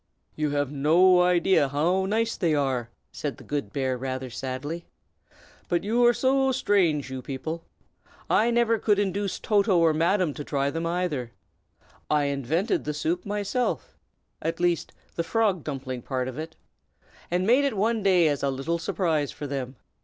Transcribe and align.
"You 0.35 0.49
have 0.49 0.71
no 0.71 1.21
idea 1.21 1.67
how 1.67 2.07
nice 2.07 2.35
they 2.35 2.55
are," 2.55 2.89
said 3.11 3.37
the 3.37 3.43
good 3.43 3.71
bear, 3.71 3.95
rather 3.99 4.31
sadly. 4.31 4.87
"But 5.69 5.83
you 5.83 6.03
are 6.07 6.11
so 6.15 6.51
strange, 6.51 7.11
you 7.11 7.21
people! 7.21 7.65
I 8.27 8.49
never 8.49 8.79
could 8.79 8.97
induce 8.97 9.37
Toto 9.39 9.77
or 9.77 9.93
Madam 9.93 10.33
to 10.33 10.43
try 10.43 10.71
them, 10.71 10.87
either. 10.87 11.33
I 12.09 12.23
invented 12.23 12.83
the 12.83 12.95
soup 12.95 13.27
myself, 13.27 13.95
at 14.41 14.59
least 14.59 14.91
the 15.17 15.23
frog 15.23 15.63
dumpling 15.63 16.01
part 16.01 16.27
of 16.27 16.39
it, 16.39 16.55
and 17.29 17.45
made 17.45 17.63
it 17.63 17.77
one 17.77 18.01
day 18.01 18.27
as 18.27 18.41
a 18.41 18.49
little 18.49 18.79
surprise 18.79 19.31
for 19.31 19.45
them. 19.45 19.75